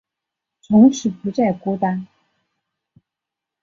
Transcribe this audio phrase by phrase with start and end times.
[0.61, 2.07] 从此不再孤单